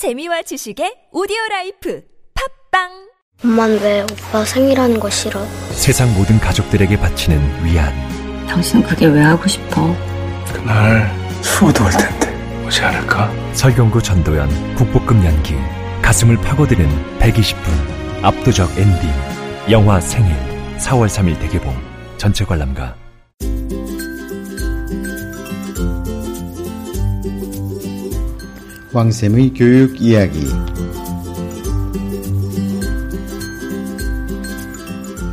재미와 0.00 0.40
지식의 0.40 1.08
오디오 1.12 1.36
라이프 1.50 2.02
팝빵 2.70 2.88
엄만 3.44 3.80
왜 3.82 4.00
오빠 4.00 4.42
생일하는 4.46 4.98
거 4.98 5.10
싫어? 5.10 5.44
세상 5.72 6.14
모든 6.14 6.40
가족들에게 6.40 6.96
바치는 6.98 7.66
위안. 7.66 7.92
당신 8.48 8.82
그게 8.82 9.04
왜 9.04 9.20
하고 9.20 9.46
싶어? 9.46 9.94
그날 10.54 11.06
수호도 11.42 11.84
올 11.84 11.90
텐데 11.90 12.64
오지 12.66 12.80
않을까? 12.80 13.30
설경구 13.52 14.02
전도연 14.02 14.74
국보급 14.76 15.22
연기. 15.22 15.56
가슴을 16.00 16.38
파고드는 16.38 17.18
120분. 17.18 18.24
압도적 18.24 18.70
엔딩. 18.78 19.10
영화 19.70 20.00
생일. 20.00 20.34
4월 20.78 21.08
3일 21.08 21.38
대개봉. 21.40 21.76
전체 22.16 22.46
관람가. 22.46 22.96
왕쌤의 28.92 29.54
교육 29.54 30.02
이야기. 30.02 30.48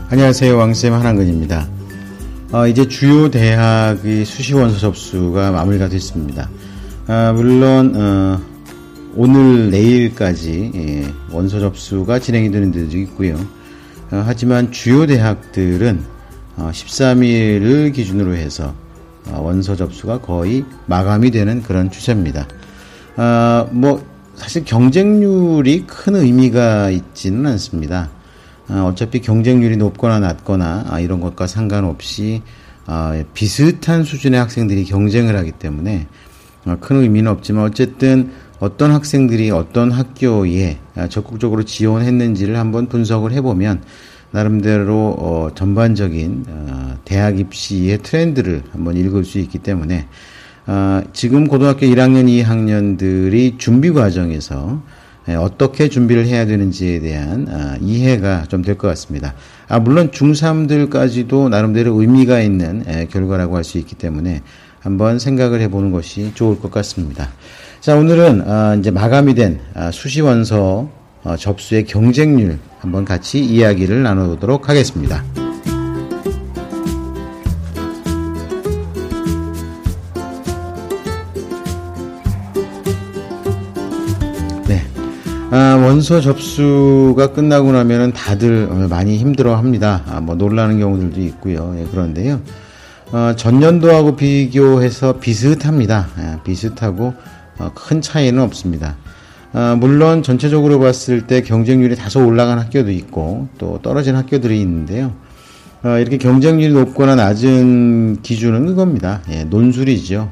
안녕하세요. 0.09 0.55
왕쌤 0.55 0.93
한한근입니다. 0.93 1.67
어, 2.51 2.67
이제 2.67 2.87
주요 2.87 3.31
대학의 3.31 4.25
수시원서 4.25 4.77
접수가 4.77 5.49
마무리가 5.51 5.89
됐습니다. 5.89 6.47
아, 7.07 7.33
물론 7.33 7.93
어, 7.95 8.39
오늘 9.15 9.71
내일까지 9.71 10.71
예, 10.75 11.13
원서 11.31 11.59
접수가 11.59 12.19
진행이 12.19 12.51
되는 12.51 12.71
데도 12.71 12.95
있고요. 12.99 13.37
어, 14.11 14.21
하지만 14.23 14.71
주요 14.71 15.07
대학들은 15.07 16.03
어, 16.57 16.69
13일을 16.71 17.91
기준으로 17.91 18.35
해서 18.35 18.75
어, 19.29 19.41
원서 19.41 19.75
접수가 19.75 20.19
거의 20.19 20.63
마감이 20.85 21.31
되는 21.31 21.63
그런 21.63 21.89
추세입니다 21.89 22.47
아, 23.19 23.67
뭐, 23.71 24.05
사실 24.35 24.63
경쟁률이 24.63 25.85
큰 25.87 26.15
의미가 26.15 26.91
있지는 26.91 27.47
않습니다. 27.47 28.11
아, 28.67 28.83
어차피 28.83 29.21
경쟁률이 29.21 29.75
높거나 29.77 30.19
낮거나 30.19 30.85
아, 30.87 30.99
이런 30.99 31.19
것과 31.19 31.47
상관없이 31.47 32.43
아, 32.85 33.23
비슷한 33.33 34.03
수준의 34.03 34.39
학생들이 34.39 34.85
경쟁을 34.85 35.35
하기 35.35 35.53
때문에 35.53 36.07
아, 36.65 36.77
큰 36.79 36.97
의미는 36.97 37.31
없지만 37.31 37.65
어쨌든 37.65 38.29
어떤 38.59 38.91
학생들이 38.91 39.49
어떤 39.49 39.91
학교에 39.91 40.77
아, 40.95 41.07
적극적으로 41.07 41.63
지원했는지를 41.63 42.55
한번 42.55 42.87
분석을 42.87 43.31
해보면 43.31 43.81
나름대로 44.29 45.15
어, 45.17 45.49
전반적인 45.55 46.45
어, 46.47 46.97
대학 47.03 47.39
입시의 47.39 47.97
트렌드를 48.03 48.61
한번 48.71 48.95
읽을 48.95 49.23
수 49.23 49.39
있기 49.39 49.57
때문에 49.57 50.07
아, 50.67 51.01
지금 51.13 51.47
고등학교 51.47 51.85
1학년, 51.85 52.25
2학년들이 52.27 53.57
준비 53.57 53.91
과정에서 53.91 54.81
예, 55.29 55.35
어떻게 55.35 55.89
준비를 55.89 56.25
해야 56.25 56.45
되는지에 56.45 56.99
대한 56.99 57.47
아, 57.49 57.77
이해가 57.81 58.45
좀 58.49 58.61
될 58.63 58.77
것 58.77 58.87
같습니다. 58.89 59.33
아, 59.67 59.79
물론 59.79 60.11
중3들까지도 60.11 61.49
나름대로 61.49 61.99
의미가 61.99 62.41
있는 62.41 62.83
예, 62.87 63.07
결과라고 63.09 63.55
할 63.55 63.63
수 63.63 63.77
있기 63.77 63.95
때문에 63.95 64.41
한번 64.79 65.19
생각을 65.19 65.59
해보는 65.61 65.91
것이 65.91 66.31
좋을 66.33 66.59
것 66.59 66.69
같습니다. 66.71 67.29
자, 67.81 67.95
오늘은 67.95 68.43
아, 68.49 68.75
이제 68.75 68.91
마감이 68.91 69.35
된 69.35 69.59
아, 69.73 69.91
수시원서 69.91 70.89
어, 71.23 71.35
접수의 71.37 71.85
경쟁률 71.85 72.59
한번 72.79 73.03
같이 73.05 73.39
이야기를 73.43 74.03
나눠보도록 74.03 74.69
하겠습니다. 74.69 75.23
원서 85.87 86.19
접수가 86.19 87.27
끝나고 87.31 87.71
나면은 87.71 88.11
다들 88.11 88.67
어, 88.69 88.75
많이 88.89 89.15
힘들어 89.17 89.55
합니다. 89.55 90.03
아, 90.07 90.19
뭐 90.19 90.35
놀라는 90.35 90.79
경우들도 90.79 91.21
있고요. 91.21 91.77
예, 91.79 91.85
그런데요. 91.85 92.41
어, 93.13 93.31
전년도하고 93.37 94.17
비교해서 94.17 95.17
비슷합니다. 95.19 96.09
예, 96.19 96.43
비슷하고 96.43 97.13
어, 97.57 97.71
큰 97.73 98.01
차이는 98.01 98.41
없습니다. 98.41 98.97
아, 99.53 99.77
물론 99.79 100.23
전체적으로 100.23 100.77
봤을 100.77 101.25
때 101.25 101.41
경쟁률이 101.41 101.95
다소 101.95 102.27
올라간 102.27 102.59
학교도 102.59 102.91
있고 102.91 103.47
또 103.57 103.79
떨어진 103.81 104.17
학교들이 104.17 104.59
있는데요. 104.59 105.13
어, 105.83 105.99
이렇게 105.99 106.17
경쟁률이 106.17 106.73
높거나 106.73 107.15
낮은 107.15 108.23
기준은 108.23 108.71
이겁니다. 108.71 109.21
예, 109.29 109.45
논술이죠. 109.45 110.29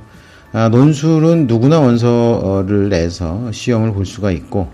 아, 0.52 0.68
논술은 0.68 1.48
누구나 1.48 1.80
원서를 1.80 2.90
내서 2.90 3.50
시험을 3.54 3.94
볼 3.94 4.06
수가 4.06 4.32
있고, 4.32 4.68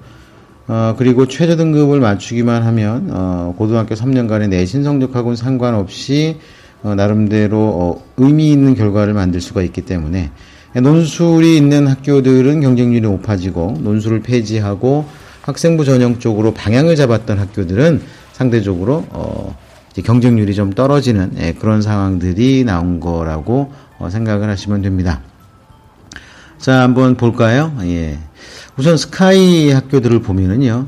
어, 0.72 0.96
그리고 0.98 1.28
최저 1.28 1.58
등급을 1.58 2.00
맞추기만 2.00 2.64
하면, 2.64 3.10
어, 3.12 3.54
고등학교 3.58 3.94
3년간의 3.94 4.48
내신 4.48 4.86
성적하고는 4.86 5.36
상관없이, 5.36 6.38
어, 6.82 6.96
나름대로, 6.96 7.58
어, 7.60 8.04
의미 8.16 8.54
있는 8.54 8.74
결과를 8.74 9.14
만들 9.14 9.42
수가 9.42 9.64
있기 9.64 9.82
때문에, 9.82 10.32
논술이 10.82 11.58
있는 11.58 11.88
학교들은 11.88 12.62
경쟁률이 12.62 13.02
높아지고, 13.02 13.80
논술을 13.82 14.22
폐지하고, 14.22 15.04
학생부 15.42 15.84
전형 15.84 16.20
쪽으로 16.20 16.54
방향을 16.54 16.96
잡았던 16.96 17.38
학교들은 17.38 18.02
상대적으로, 18.32 19.04
어, 19.10 19.54
경쟁률이 20.06 20.56
좀 20.56 20.72
떨어지는 20.72 21.34
예, 21.42 21.52
그런 21.52 21.82
상황들이 21.82 22.64
나온 22.64 23.02
거라고 23.02 23.74
어, 24.00 24.10
생각을 24.10 24.50
하시면 24.50 24.84
됩니다. 24.84 25.20
자, 26.62 26.82
한번 26.82 27.16
볼까요? 27.16 27.74
예. 27.86 28.20
우선 28.78 28.96
스카이 28.96 29.72
학교들을 29.72 30.22
보면은요, 30.22 30.86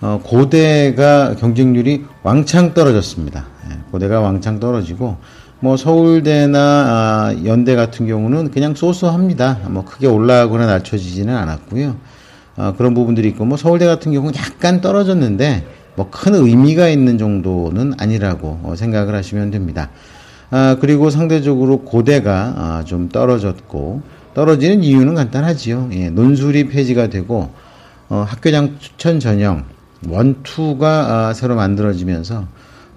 어, 0.00 0.20
고대가 0.24 1.34
경쟁률이 1.36 2.04
왕창 2.22 2.72
떨어졌습니다. 2.72 3.44
예, 3.70 3.76
고대가 3.90 4.20
왕창 4.20 4.60
떨어지고, 4.60 5.18
뭐 5.60 5.76
서울대나 5.76 6.58
아, 6.58 7.34
연대 7.44 7.76
같은 7.76 8.06
경우는 8.06 8.50
그냥 8.50 8.74
쏘쏘합니다. 8.74 9.58
뭐 9.68 9.84
크게 9.84 10.06
올라가거나 10.06 10.64
낮춰지지는 10.64 11.36
않았고요. 11.36 11.96
어, 12.56 12.74
그런 12.78 12.94
부분들이 12.94 13.28
있고, 13.28 13.44
뭐 13.44 13.58
서울대 13.58 13.84
같은 13.84 14.12
경우는 14.12 14.34
약간 14.38 14.80
떨어졌는데, 14.80 15.66
뭐 15.96 16.08
큰 16.10 16.34
의미가 16.34 16.88
있는 16.88 17.18
정도는 17.18 17.92
아니라고 17.98 18.60
어, 18.62 18.74
생각을 18.74 19.14
하시면 19.14 19.50
됩니다. 19.50 19.90
아, 20.50 20.78
그리고 20.80 21.10
상대적으로 21.10 21.82
고대가 21.82 22.54
아, 22.56 22.84
좀 22.86 23.10
떨어졌고, 23.10 24.00
떨어지는 24.34 24.82
이유는 24.82 25.14
간단하지요. 25.14 25.90
예, 25.92 26.10
논술이 26.10 26.68
폐지가 26.68 27.08
되고 27.08 27.50
어, 28.08 28.24
학교장 28.26 28.76
추천 28.78 29.20
전형 29.20 29.64
원투가 30.08 31.28
아, 31.28 31.32
새로 31.34 31.56
만들어지면서 31.56 32.46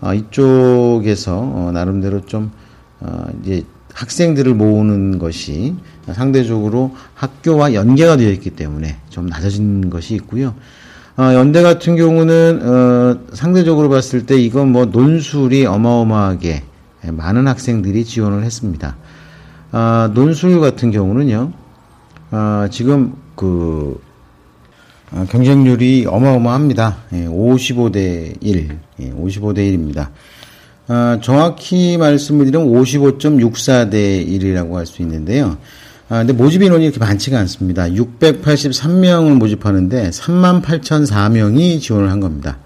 아, 0.01 0.13
이쪽에서 0.13 1.37
어, 1.39 1.71
나름대로 1.73 2.25
좀 2.25 2.51
어, 2.99 3.25
이제 3.41 3.63
학생들을 3.93 4.53
모으는 4.53 5.19
것이 5.19 5.75
상대적으로 6.11 6.95
학교와 7.13 7.73
연계가 7.73 8.17
되어 8.17 8.29
있기 8.31 8.51
때문에 8.51 8.97
좀 9.09 9.27
낮아진 9.27 9.89
것이 9.89 10.15
있고요. 10.15 10.55
어, 11.15 11.33
연대 11.33 11.61
같은 11.61 11.95
경우는 11.95 12.61
어, 12.63 13.35
상대적으로 13.35 13.89
봤을 13.89 14.25
때 14.25 14.35
이건 14.35 14.71
뭐 14.71 14.85
논술이 14.85 15.65
어마어마하게 15.65 16.63
많은 17.03 17.47
학생들이 17.47 18.03
지원을 18.05 18.43
했습니다. 18.43 18.95
아, 19.75 20.11
논술 20.13 20.59
같은 20.61 20.91
경우는요, 20.91 21.51
아, 22.29 22.67
지금 22.71 23.15
그, 23.35 23.99
아, 25.11 25.25
경쟁률이 25.27 26.05
어마어마합니다. 26.07 26.97
예, 27.13 27.25
55대 27.25 28.35
1, 28.39 28.77
예, 28.99 29.11
55대 29.11 29.57
1입니다. 29.57 30.09
아, 30.87 31.17
정확히 31.23 31.97
말씀을 31.97 32.45
드리면 32.45 32.67
55.64대 32.71 34.27
1이라고 34.27 34.73
할 34.73 34.85
수 34.85 35.01
있는데요. 35.01 35.57
아, 36.07 36.19
근데 36.19 36.33
모집 36.33 36.61
인원이 36.61 36.83
이렇게 36.83 36.99
많지가 36.99 37.39
않습니다. 37.39 37.85
683명을 37.89 39.33
모집하는데 39.37 40.11
38,004명이 40.11 41.81
지원을 41.81 42.11
한 42.11 42.19
겁니다. 42.19 42.59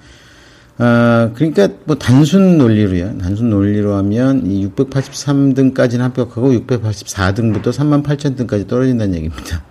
아, 0.79 1.31
그러니까 1.33 1.69
뭐 1.85 1.97
단순 1.97 2.57
논리로요. 2.57 3.17
단순 3.17 3.49
논리로 3.49 3.95
하면 3.95 4.45
이 4.45 4.67
683등까지는 4.67 5.99
합격하고 5.99 6.51
684등부터 6.51 7.69
3만 7.69 8.03
8천 8.03 8.35
등까지 8.37 8.67
떨어진다는 8.67 9.15
얘기입니다. 9.15 9.63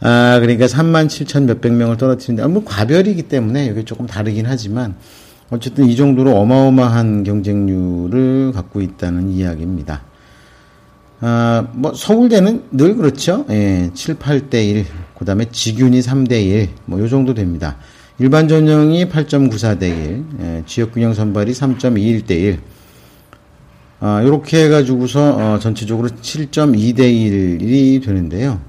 아, 0.00 0.38
그러니까 0.40 0.66
3만 0.66 1.06
7천 1.06 1.44
몇백 1.44 1.72
명을 1.72 1.96
떨어뜨린다. 1.96 2.48
뭐 2.48 2.64
과별이기 2.64 3.24
때문에 3.24 3.66
이게 3.66 3.84
조금 3.84 4.06
다르긴 4.06 4.46
하지만 4.46 4.94
어쨌든 5.50 5.86
이 5.86 5.96
정도로 5.96 6.36
어마어마한 6.36 7.24
경쟁률을 7.24 8.52
갖고 8.52 8.82
있다는 8.82 9.30
이야기입니다. 9.30 10.02
아, 11.22 11.66
뭐 11.72 11.92
서울대는 11.94 12.64
늘 12.72 12.96
그렇죠. 12.96 13.46
예, 13.50 13.90
7, 13.94 14.16
8대 14.16 14.54
1. 14.54 14.86
그다음에 15.18 15.46
직윤이 15.50 16.00
3대 16.00 16.44
1. 16.44 16.68
뭐 16.86 17.00
요 17.00 17.08
정도 17.08 17.34
됩니다. 17.34 17.76
일반 18.20 18.48
전형이 18.48 19.06
8.94 19.08 19.78
대 19.78 19.88
1, 19.88 20.24
예, 20.42 20.62
지역균형 20.66 21.14
선발이 21.14 21.52
3.21 21.52 22.26
대 22.26 22.34
1. 22.34 22.58
아, 24.00 24.22
요렇게 24.22 24.64
해가지고서, 24.64 25.36
어, 25.36 25.58
전체적으로 25.58 26.08
7.2 26.08 26.94
대 26.94 27.10
1이 27.10 28.04
되는데요. 28.04 28.60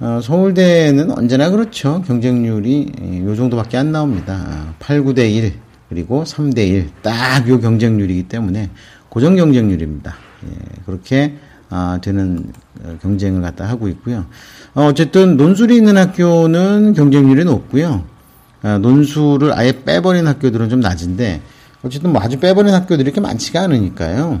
어, 0.00 0.20
서울대는 0.22 1.10
언제나 1.12 1.48
그렇죠. 1.48 2.02
경쟁률이 2.06 2.92
예, 3.00 3.24
요 3.24 3.34
정도밖에 3.34 3.78
안 3.78 3.90
나옵니다. 3.90 4.74
8, 4.78 5.02
9 5.02 5.14
대 5.14 5.30
1 5.30 5.54
그리고 5.88 6.26
3 6.26 6.50
대 6.52 6.68
1 6.68 6.90
딱 7.02 7.48
요 7.48 7.60
경쟁률이기 7.60 8.24
때문에 8.24 8.68
고정 9.08 9.34
경쟁률입니다. 9.34 10.14
예, 10.44 10.82
그렇게 10.84 11.36
아, 11.70 11.98
되는 12.02 12.52
어, 12.84 12.98
경쟁을 13.00 13.40
갖다 13.40 13.66
하고 13.66 13.88
있고요. 13.88 14.26
어, 14.74 14.84
어쨌든 14.84 15.38
논술이 15.38 15.74
있는 15.74 15.96
학교는 15.96 16.92
경쟁률이 16.92 17.44
높고요. 17.44 18.17
아, 18.62 18.78
논술을 18.78 19.52
아예 19.52 19.72
빼버린 19.84 20.26
학교들은 20.26 20.68
좀 20.68 20.80
낮은데 20.80 21.42
어쨌든 21.82 22.12
뭐 22.12 22.22
아주 22.22 22.38
빼버린 22.38 22.74
학교들이 22.74 23.06
이렇게 23.06 23.20
많지가 23.20 23.62
않으니까요. 23.62 24.40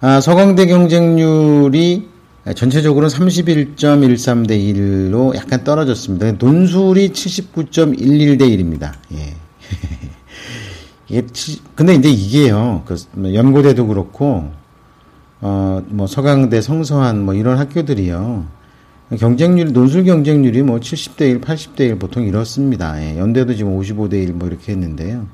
아, 0.00 0.20
서강대 0.20 0.66
경쟁률이 0.66 2.08
전체적으로는 2.54 3.08
31.13대 3.08 4.50
1로 4.50 5.34
약간 5.34 5.64
떨어졌습니다. 5.64 6.32
논술이 6.32 7.10
79.11대 7.10 8.40
1입니다. 8.40 8.92
예. 9.14 9.34
이게, 11.08 11.26
근데 11.74 11.94
이제 11.94 12.10
이게요, 12.10 12.82
그, 12.84 12.96
연고대도 13.16 13.86
그렇고, 13.86 14.50
어, 15.40 15.82
뭐, 15.86 16.06
서강대, 16.06 16.60
성서한, 16.60 17.20
뭐, 17.24 17.32
이런 17.32 17.58
학교들이요. 17.58 18.46
경쟁률, 19.18 19.72
논술 19.72 20.04
경쟁률이 20.04 20.62
뭐 20.62 20.78
70대 20.78 21.22
1, 21.22 21.40
80대 21.40 21.80
1 21.80 21.98
보통 21.98 22.24
이렇습니다. 22.26 23.00
예. 23.02 23.18
연대도 23.18 23.54
지금 23.54 23.78
55대 23.78 24.14
1 24.14 24.32
뭐 24.32 24.48
이렇게 24.48 24.72
했는데요. 24.72 25.26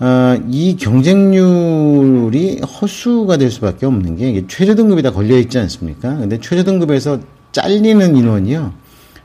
어, 0.00 0.40
이 0.48 0.76
경쟁률이 0.76 2.60
허수가 2.60 3.36
될 3.36 3.50
수밖에 3.50 3.84
없는 3.84 4.16
게 4.16 4.30
이게 4.30 4.44
최저 4.46 4.76
등급이 4.76 5.02
다 5.02 5.10
걸려 5.10 5.36
있지 5.38 5.58
않습니까? 5.58 6.16
근데 6.16 6.38
최저 6.40 6.62
등급에서 6.62 7.18
잘리는 7.50 8.16
인원이요. 8.16 8.72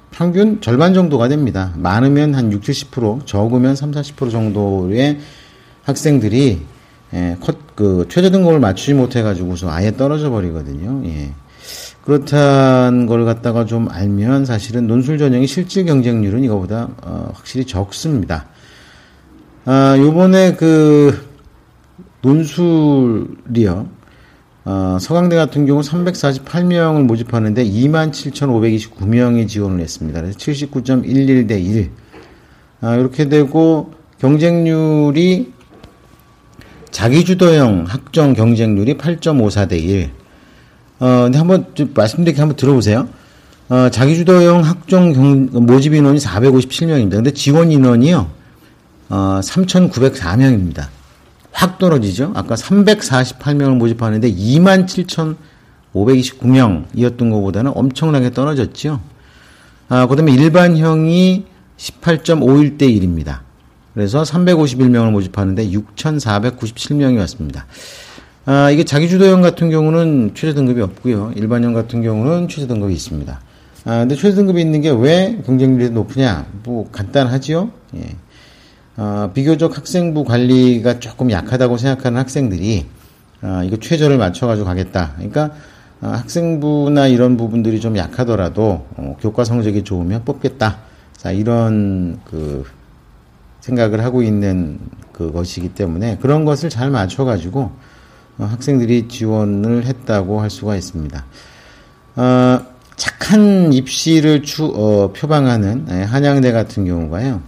평균 0.09 0.61
절반 0.61 0.93
정도가 0.93 1.27
됩니다. 1.27 1.73
많으면 1.77 2.33
한 2.33 2.51
60, 2.51 2.91
70%, 2.91 3.25
적으면 3.27 3.75
3, 3.75 3.91
40% 3.91 4.31
정도의 4.31 5.19
학생들이 5.83 6.61
예, 7.13 7.37
컷, 7.39 7.75
그, 7.75 8.07
최저 8.09 8.31
등급을 8.31 8.59
맞추지 8.59 8.95
못해가지고서 8.95 9.69
아예 9.69 9.95
떨어져 9.95 10.31
버리거든요. 10.31 11.03
예. 11.05 11.33
그렇다는 12.03 13.05
걸 13.05 13.25
갖다가 13.25 13.65
좀 13.65 13.89
알면 13.89 14.45
사실은 14.45 14.87
논술 14.87 15.17
전형의 15.17 15.47
실질 15.47 15.85
경쟁률은 15.85 16.43
이거보다 16.43 16.89
어, 17.01 17.31
확실히 17.33 17.65
적습니다. 17.65 18.47
아, 19.65 19.95
요번에 19.97 20.55
그 20.55 21.25
논술이요. 22.21 23.87
어, 24.65 24.97
서강대 24.99 25.35
같은 25.35 25.65
경우 25.65 25.81
348명을 25.81 27.03
모집하는데 27.03 27.63
27,529명이 27.65 29.47
지원을 29.47 29.79
했습니다. 29.81 30.21
그래서 30.21 30.37
79.11대 30.37 31.63
1. 31.63 31.91
아, 32.81 32.95
이렇게 32.95 33.29
되고 33.29 33.93
경쟁률이 34.19 35.51
자기주도형 36.91 37.85
학종 37.87 38.33
경쟁률이 38.33 38.97
8.54대 38.97 39.81
1. 39.81 40.22
어, 41.03 41.23
근데 41.23 41.37
한번 41.37 41.65
좀 41.75 41.91
말씀드리게 41.93 42.39
한번 42.39 42.55
들어보세요. 42.55 43.09
어, 43.67 43.89
자기주도형 43.89 44.63
학종 44.63 45.11
경, 45.11 45.49
모집 45.65 45.93
인원이 45.93 46.19
457명입니다. 46.19 47.11
근데 47.11 47.31
지원 47.31 47.73
인원이요. 47.73 48.29
어, 49.09 49.41
3,904명입니다. 49.43 50.87
확 51.51 51.77
떨어지죠. 51.77 52.31
아까 52.35 52.55
348명을 52.55 53.75
모집하는데 53.75 54.31
27,529명이었던 54.31 57.31
것보다는 57.31 57.73
엄청나게 57.75 58.31
떨어졌죠. 58.31 59.01
아, 59.89 60.07
그 60.07 60.15
다음에 60.15 60.31
일반형이 60.31 61.43
18.51대 61.75 62.83
1입니다. 62.83 63.39
그래서 63.93 64.23
351명을 64.23 65.11
모집하는데 65.11 65.67
6,497명이 65.67 67.19
왔습니다. 67.19 67.65
아, 68.45 68.69
이게 68.69 68.83
자기주도형 68.83 69.41
같은 69.41 69.69
경우는 69.69 70.31
최저 70.35 70.53
등급이 70.53 70.81
없고요. 70.81 71.31
일반형 71.35 71.73
같은 71.73 72.01
경우는 72.01 72.49
최저 72.49 72.67
등급이 72.67 72.93
있습니다. 72.93 73.39
아, 73.85 73.99
근데 73.99 74.15
최저 74.15 74.35
등급이 74.35 74.61
있는 74.61 74.81
게 74.81 74.89
왜 74.91 75.39
경쟁률이 75.45 75.91
높으냐? 75.91 76.45
뭐 76.63 76.89
간단하지요. 76.91 77.71
예. 77.95 78.15
어, 78.97 79.31
비교적 79.33 79.77
학생부 79.77 80.23
관리가 80.25 80.99
조금 80.99 81.31
약하다고 81.31 81.77
생각하는 81.77 82.19
학생들이 82.19 82.85
어, 83.41 83.61
이거 83.63 83.77
최저를 83.77 84.17
맞춰가지고 84.17 84.67
가겠다. 84.67 85.13
그러니까 85.15 85.51
어, 86.01 86.07
학생부나 86.09 87.07
이런 87.07 87.37
부분들이 87.37 87.79
좀 87.79 87.97
약하더라도 87.97 88.85
어, 88.97 89.17
교과 89.21 89.45
성적이 89.45 89.83
좋으면 89.83 90.25
뽑겠다. 90.25 90.79
자 91.15 91.31
이런 91.31 92.19
그 92.25 92.65
생각을 93.61 94.03
하고 94.03 94.21
있는 94.21 94.79
그것이기 95.13 95.69
때문에 95.69 96.17
그런 96.21 96.43
것을 96.43 96.69
잘 96.69 96.91
맞춰가지고 96.91 97.61
어, 97.61 97.79
학생들이 98.37 99.07
지원을 99.07 99.85
했다고 99.85 100.41
할 100.41 100.49
수가 100.49 100.75
있습니다. 100.75 101.25
어, 102.15 102.65
착한 102.95 103.73
입시를 103.73 104.43
추, 104.43 105.11
표방하는 105.15 105.87
예, 105.89 106.03
한양대 106.03 106.51
같은 106.51 106.85
경우가요. 106.85 107.41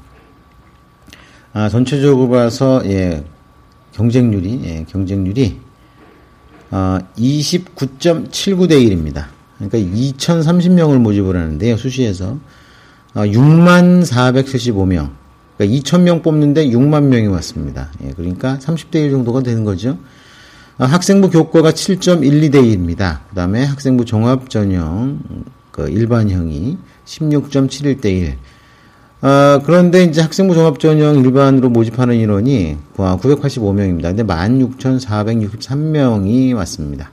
아, 1.53 1.69
전체적으로 1.69 2.29
봐서 2.29 2.81
예, 2.85 3.23
경쟁률이 3.93 4.61
예, 4.65 4.85
경쟁률이 4.89 5.59
어, 6.71 6.97
29.79대 7.17 8.71
1입니다. 8.71 9.27
그러니까 9.57 9.77
2,030명을 9.77 10.97
모집을 10.97 11.35
하는데요. 11.35 11.77
수시에서 11.77 12.38
어, 13.13 13.21
6만 13.21 14.05
475명. 14.05 15.11
그러니까 15.57 15.79
2,000명 15.79 16.21
뽑는데 16.21 16.67
6만 16.67 17.03
명이 17.03 17.27
왔습니다. 17.27 17.91
예, 18.03 18.11
그러니까 18.11 18.57
30대 18.57 18.95
1 18.95 19.11
정도가 19.11 19.41
되는 19.41 19.63
거죠. 19.63 19.97
어, 20.77 20.83
학생부 20.83 21.30
교과가 21.30 21.72
7.12대 21.72 22.56
1입니다. 22.56 23.19
그 23.30 23.36
다음에 23.36 23.63
학생부 23.63 24.04
종합 24.04 24.50
전형 24.50 25.22
그 25.72 25.88
일반형이 25.88 26.77
16.71대 27.06 28.06
1. 28.06 28.36
어, 29.22 29.62
그런데 29.66 30.04
이제 30.04 30.22
학생부 30.22 30.54
종합 30.54 30.77
전형 30.80 31.16
일반으로 31.16 31.69
모집하는 31.69 32.16
인원이 32.16 32.75
985명입니다. 32.98 34.16
근데 34.16 34.24
16,463명이 34.24 36.54
왔습니다. 36.56 37.10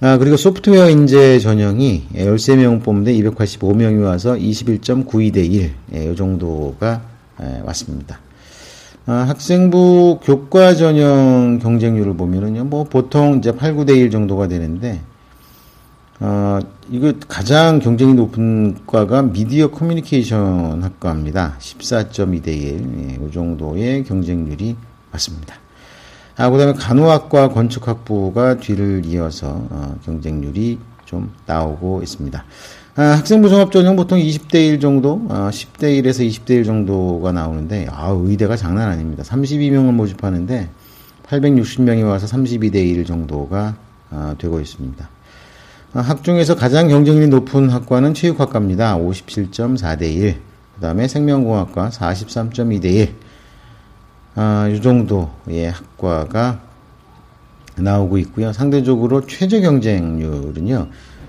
아, 0.00 0.16
그리고 0.18 0.38
소프트웨어 0.38 0.88
인재 0.88 1.38
전형이 1.38 2.08
13명 2.14 2.82
뽑는데 2.82 3.12
285명이 3.14 4.02
와서 4.02 4.34
21.92대 4.34 5.36
1, 5.38 5.74
예, 5.94 6.10
이 6.10 6.16
정도가 6.16 7.02
예, 7.42 7.60
왔습니다. 7.64 8.18
아, 9.08 9.24
학생부 9.28 10.18
교과 10.24 10.74
전형 10.74 11.60
경쟁률을 11.62 12.16
보면은요, 12.16 12.64
뭐 12.64 12.82
보통 12.82 13.38
이제 13.38 13.52
8, 13.52 13.76
9대 13.76 13.96
1 13.96 14.10
정도가 14.10 14.48
되는데, 14.48 15.00
어, 16.18 16.58
이거 16.90 17.12
가장 17.28 17.78
경쟁이 17.78 18.14
높은 18.14 18.84
과가 18.84 19.22
미디어 19.22 19.68
커뮤니케이션 19.68 20.82
학과입니다. 20.82 21.54
14.2대 21.60 22.48
1. 22.48 23.18
예, 23.20 23.24
이 23.24 23.32
정도의 23.32 24.02
경쟁률이 24.02 24.74
맞습니다. 25.12 25.54
아, 26.36 26.50
그 26.50 26.58
다음에 26.58 26.72
간호학과 26.72 27.50
건축학부가 27.50 28.56
뒤를 28.56 29.06
이어서 29.06 29.68
어, 29.70 29.96
경쟁률이 30.04 30.80
좀 31.04 31.32
나오고 31.46 32.02
있습니다. 32.02 32.44
아, 32.98 33.18
학생부 33.18 33.50
종합 33.50 33.72
전형 33.72 33.94
보통 33.94 34.18
20대 34.18 34.54
1 34.54 34.80
정도, 34.80 35.26
아, 35.28 35.50
10대 35.50 36.00
1에서 36.00 36.26
20대 36.26 36.52
1 36.52 36.64
정도가 36.64 37.30
나오는데, 37.30 37.88
아, 37.90 38.08
의대가 38.08 38.56
장난 38.56 38.88
아닙니다. 38.88 39.22
32명을 39.22 39.92
모집하는데, 39.92 40.70
860명이 41.26 42.08
와서 42.08 42.26
32대 42.26 42.76
1 42.76 43.04
정도가 43.04 43.76
아, 44.10 44.34
되고 44.38 44.60
있습니다. 44.60 45.10
학 45.92 46.24
중에서 46.24 46.56
가장 46.56 46.88
경쟁률이 46.88 47.28
높은 47.28 47.68
학과는 47.68 48.14
체육학과입니다. 48.14 48.96
57.4대 48.96 50.04
1. 50.04 50.40
그 50.76 50.80
다음에 50.80 51.06
생명공학과 51.06 51.90
43.2대 51.90 52.84
1. 52.86 53.14
아, 54.36 54.68
이 54.72 54.80
정도의 54.80 55.70
학과가 55.70 56.60
나오고 57.76 58.16
있고요. 58.18 58.54
상대적으로 58.54 59.26
최저 59.26 59.60
경쟁률은요. 59.60 60.88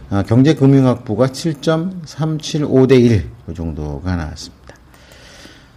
아, 0.09 0.23
경제금융학부가 0.23 1.27
7.375대 1.27 2.99
1. 3.01 3.29
이 3.49 3.53
정도가 3.53 4.15
나왔습니다. 4.15 4.75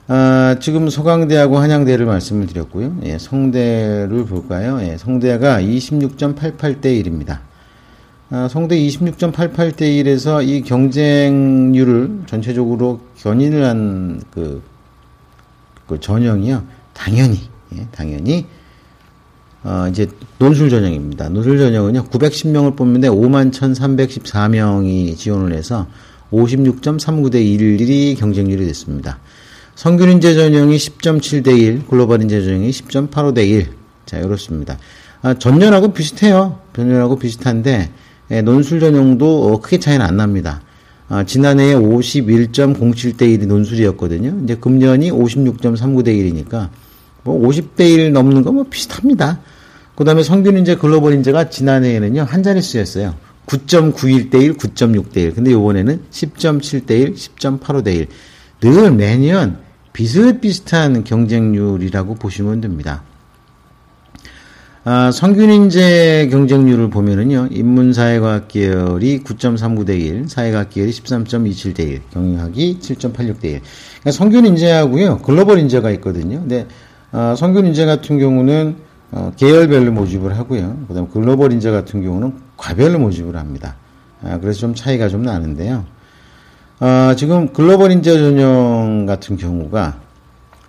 아, 0.06 0.56
지금 0.60 0.88
서강대하고 0.88 1.58
한양대를 1.58 2.06
말씀을 2.06 2.46
드렸고요. 2.46 2.96
예, 3.04 3.18
성대를 3.18 4.26
볼까요? 4.26 4.78
예, 4.82 4.96
성대가 4.96 5.60
26.88대 5.60 6.82
1입니다. 6.82 7.40
아, 8.30 8.46
성대 8.48 8.76
26.88대 8.76 9.80
1에서 9.80 10.46
이 10.46 10.62
경쟁률을 10.62 12.22
전체적으로 12.26 13.00
견인을 13.18 13.64
한 13.64 14.22
그, 14.30 14.62
그 15.88 15.98
전형이요. 15.98 16.62
당연히, 16.92 17.40
예, 17.74 17.86
당연히, 17.90 18.46
어, 19.62 19.86
이제 19.90 20.08
논술 20.38 20.70
전형입니다. 20.70 21.28
논술 21.28 21.58
전형은요, 21.58 22.04
910명을 22.04 22.76
뽑는데 22.76 23.08
51,314명이 23.08 25.16
지원을 25.16 25.54
해서 25.54 25.86
56.39대 26.32 27.34
1이 27.34 28.18
경쟁률이 28.18 28.64
됐습니다. 28.66 29.18
성균 29.74 30.10
인재 30.10 30.34
전형이 30.34 30.76
10.7대 30.76 31.58
1, 31.58 31.86
글로벌 31.88 32.22
인재 32.22 32.42
전형이 32.42 32.70
10.85대 32.70 33.48
1. 33.48 33.68
자, 34.06 34.18
이렇습니다. 34.18 34.78
아, 35.22 35.34
전년하고 35.34 35.92
비슷해요. 35.92 36.58
전년하고 36.74 37.18
비슷한데, 37.18 37.90
예, 38.30 38.42
논술 38.42 38.80
전형도 38.80 39.52
어, 39.52 39.60
크게 39.60 39.78
차이는 39.78 40.04
안 40.04 40.16
납니다. 40.16 40.62
아, 41.08 41.24
지난해에 41.24 41.74
51.07대 41.74 43.22
1이 43.22 43.46
논술이었거든요. 43.46 44.40
이제 44.44 44.54
금년이 44.54 45.10
56.39대 45.10 46.08
1이니까, 46.08 46.68
뭐 47.24 47.40
50대 47.48 47.80
1 47.80 48.12
넘는 48.12 48.42
거 48.42 48.52
뭐 48.52 48.66
비슷합니다. 48.68 49.40
그 49.94 50.04
다음에 50.04 50.22
성균 50.22 50.56
인재, 50.56 50.76
글로벌 50.76 51.12
인재가 51.14 51.50
지난해에는요, 51.50 52.22
한 52.22 52.42
자릿수였어요. 52.42 53.14
9.91대 53.46 54.40
1, 54.42 54.54
9.6대 54.56 55.16
1. 55.18 55.34
근데 55.34 55.52
요번에는 55.52 56.02
10.7대 56.10 56.90
1, 56.92 57.14
10.85대 57.14 57.94
1. 57.94 58.06
늘 58.60 58.90
매년 58.92 59.58
비슷비슷한 59.92 61.04
경쟁률이라고 61.04 62.14
보시면 62.14 62.60
됩니다. 62.60 63.02
아, 64.84 65.10
성균인재 65.12 66.28
경쟁률을 66.30 66.88
보면은요, 66.88 67.48
인문사회과학 67.50 68.48
계열이 68.48 69.22
9.39대 69.24 70.00
1, 70.00 70.28
사회과학 70.28 70.70
계열이 70.70 70.92
13.27대 70.92 71.80
1, 71.80 72.00
경영학이 72.12 72.78
7.86대 72.80 73.44
1. 73.44 73.60
그러니까 73.60 74.10
성균인재하고요, 74.12 75.18
글로벌 75.18 75.58
인재가 75.58 75.90
있거든요. 75.92 76.40
근데, 76.40 76.66
아, 77.12 77.34
성균 77.36 77.66
인재 77.66 77.86
같은 77.86 78.18
경우는, 78.18 78.76
어, 79.12 79.32
계열별로 79.36 79.92
모집을 79.92 80.38
하고요. 80.38 80.76
그 80.86 80.94
다음에 80.94 81.08
글로벌 81.12 81.52
인재 81.52 81.70
같은 81.70 82.02
경우는 82.02 82.34
과별로 82.56 82.98
모집을 82.98 83.36
합니다. 83.36 83.76
아, 84.22 84.38
그래서 84.38 84.60
좀 84.60 84.74
차이가 84.74 85.08
좀 85.08 85.22
나는데요. 85.22 85.84
아, 86.78 87.14
지금 87.16 87.52
글로벌 87.52 87.90
인재 87.92 88.16
전형 88.16 89.06
같은 89.06 89.36
경우가 89.36 89.98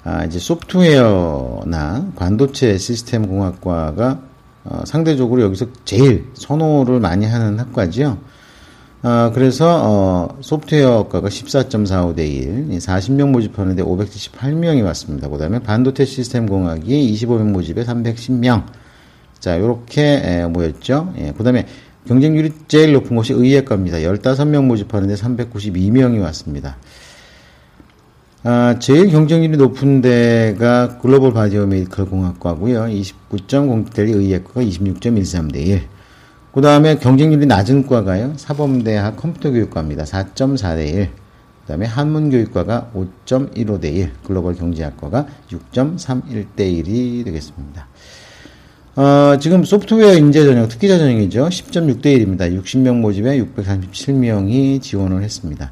아, 0.04 0.26
이제 0.26 0.40
소프트웨어나 0.40 2.08
반도체 2.16 2.78
시스템 2.78 3.28
공학과가 3.28 4.20
어, 4.64 4.82
상대적으로 4.86 5.42
여기서 5.44 5.68
제일 5.86 6.28
선호를 6.34 7.00
많이 7.00 7.26
하는 7.26 7.60
학과지요. 7.60 8.18
아, 9.04 9.32
그래서 9.34 9.80
어, 9.84 10.38
소프트웨어과가 10.42 11.28
14.45대 11.28 12.20
1, 12.20 12.70
40명 12.78 13.32
모집하는데 13.32 13.82
578명이 13.84 14.84
왔습니다. 14.86 15.28
그 15.28 15.40
다음에 15.40 15.60
반도체 15.60 16.06
시스템 16.06 16.46
공학이 16.46 17.12
25명 17.14 17.52
모집에 17.52 17.84
310명. 17.84 18.66
자, 19.40 19.60
요렇게 19.60 20.46
모였죠. 20.50 21.14
예, 21.18 21.34
그 21.36 21.44
다음에 21.44 21.66
경쟁률이 22.08 22.52
제일 22.68 22.94
높은 22.94 23.16
곳이 23.16 23.34
의예과입니다. 23.34 23.98
15명 23.98 24.66
모집하는데 24.66 25.16
392명이 25.16 26.22
왔습니다. 26.22 26.78
아, 28.44 28.78
제일 28.80 29.10
경쟁률이 29.10 29.58
높은 29.58 30.02
데가 30.02 31.00
글로벌 31.00 31.34
바이오메디컬 31.34 32.06
공학과고요. 32.06 32.86
29.0대 32.86 34.00
의예과가 34.00 34.62
26.13대 34.62 35.56
1. 35.58 35.82
그 36.54 36.60
다음에 36.60 36.98
경쟁률이 36.98 37.46
낮은 37.46 37.88
과가요. 37.88 38.34
사범대학 38.36 39.16
컴퓨터교육과입니다. 39.16 40.04
4.4대 40.04 40.94
1. 40.94 41.10
그 41.62 41.68
다음에 41.68 41.86
한문교육과가 41.86 42.92
5.15대 42.94 43.86
1. 43.86 44.12
글로벌 44.26 44.56
경제학과가 44.56 45.28
6.31대 45.50 46.58
1이 46.58 47.24
되겠습니다. 47.24 47.88
어, 48.98 49.38
지금 49.40 49.64
소프트웨어 49.64 50.16
인재 50.16 50.44
전형, 50.44 50.68
특기자 50.68 50.98
전형이죠. 50.98 51.48
10.6대 51.48 52.08
1입니다. 52.18 52.62
60명 52.62 53.00
모집에 53.00 53.42
637명이 53.42 54.82
지원을 54.82 55.24
했습니다. 55.24 55.72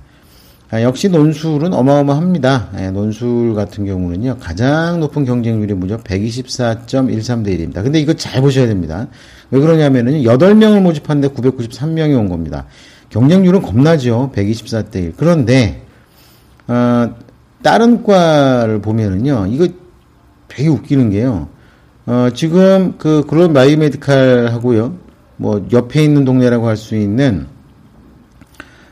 아, 0.71 0.83
역시 0.83 1.09
논술은 1.09 1.73
어마어마합니다. 1.73 2.69
예, 2.77 2.91
논술 2.91 3.55
같은 3.55 3.85
경우는요, 3.87 4.37
가장 4.39 4.99
높은 4.99 5.25
경쟁률이 5.25 5.73
무려 5.73 5.97
124.13대 5.97 7.47
1입니다. 7.47 7.81
근데 7.81 7.99
이거 7.99 8.13
잘 8.13 8.39
보셔야 8.41 8.67
됩니다. 8.67 9.07
왜 9.49 9.59
그러냐면은 9.59 10.21
8명을 10.21 10.81
모집하는데 10.81 11.29
993명이 11.29 12.15
온 12.19 12.29
겁니다. 12.29 12.65
경쟁률은 13.09 13.63
겁나죠. 13.63 14.31
124대 14.35 14.95
1. 14.97 15.13
그런데, 15.17 15.81
어, 16.67 17.15
다른 17.63 18.03
과를 18.03 18.79
보면은요, 18.79 19.47
이거 19.49 19.67
되게 20.47 20.69
웃기는 20.69 21.09
게요. 21.09 21.49
어, 22.05 22.29
지금 22.35 22.93
그 22.99 23.23
글로벌 23.27 23.53
바이오메디칼 23.55 24.49
하고요, 24.53 24.97
뭐, 25.37 25.67
옆에 25.71 26.03
있는 26.03 26.25
동네라고 26.25 26.67
할 26.67 26.77
수 26.77 26.95
있는 26.95 27.47
어, 27.47 27.58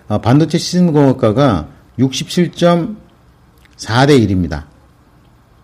반도체 0.07 0.57
시스템 0.57 0.93
공학과가 0.93 1.67
67.4대 1.99 2.95
1입니다. 3.77 4.63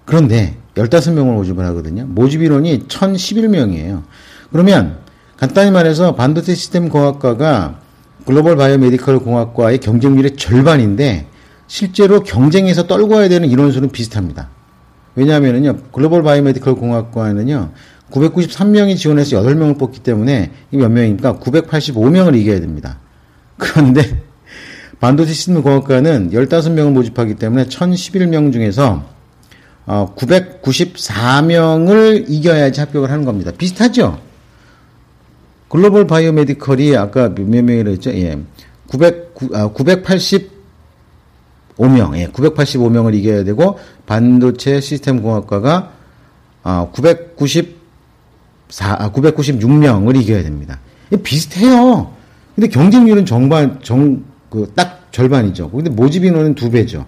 그런데 0.05 0.57
15명을 0.75 1.33
모집을 1.33 1.65
하거든요. 1.67 2.05
모집 2.07 2.41
인원이 2.41 2.88
1011명이에요. 2.88 4.03
그러면 4.51 4.97
간단히 5.38 5.71
말해서 5.71 6.15
반도체 6.15 6.55
시스템 6.55 6.89
공학과가 6.89 7.79
글로벌 8.25 8.55
바이오메디컬 8.57 9.19
공학과의 9.19 9.79
경쟁률의 9.79 10.35
절반인데 10.35 11.27
실제로 11.67 12.21
경쟁에서 12.21 12.88
떨고 12.88 13.15
와야 13.15 13.29
되는 13.29 13.50
인원수는 13.50 13.89
비슷합니다. 13.89 14.50
왜냐하면요 15.15 15.77
글로벌 15.91 16.23
바이오메디컬 16.23 16.75
공학과는요 16.75 17.71
993명이 18.12 18.97
지원해서 18.97 19.41
8명을 19.41 19.79
뽑기 19.79 20.00
때문에 20.00 20.51
이 20.71 20.77
몇 20.77 20.89
명입니까? 20.89 21.39
985명을 21.39 22.35
이겨야 22.35 22.59
됩니다. 22.59 23.00
그런데 23.57 24.21
반도체 25.00 25.33
시스템 25.33 25.62
공학과는 25.62 26.31
15명을 26.31 26.91
모집하기 26.91 27.35
때문에 27.35 27.65
1011명 27.65 28.51
중에서 28.53 29.03
어, 29.85 30.15
994명을 30.15 32.23
이겨야지 32.27 32.79
합격을 32.79 33.12
하는 33.12 33.25
겁니다. 33.25 33.51
비슷하죠? 33.57 34.19
글로벌 35.67 36.07
바이오메디컬이 36.07 36.95
아까 36.95 37.27
몇 37.29 37.45
명이라 37.47 37.91
했죠? 37.91 38.12
예. 38.12 38.39
900, 38.88 39.35
아, 39.53 39.73
985명, 39.73 40.50
예, 42.17 42.27
985명을 42.27 43.15
이겨야 43.15 43.43
되고, 43.43 43.79
반도체 44.05 44.79
시스템 44.79 45.21
공학과가, 45.23 45.91
아, 46.62 46.88
994, 46.93 47.73
아, 49.00 49.12
996명을 49.12 50.21
이겨야 50.21 50.43
됩니다. 50.43 50.79
비슷해요. 51.23 52.13
근데 52.55 52.67
경쟁률은 52.67 53.25
정반, 53.25 53.79
정, 53.81 54.23
그 54.53 54.72
딱 54.75 55.07
절반이죠. 55.12 55.72
근데 55.72 55.89
모집 55.89 56.24
인원은 56.24 56.53
두 56.53 56.69
배죠. 56.69 57.05